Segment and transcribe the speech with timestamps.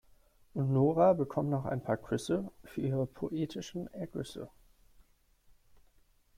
[0.55, 4.49] Und Nora bekommt noch ein paar Küsse für ihre poetischen Ergüsse.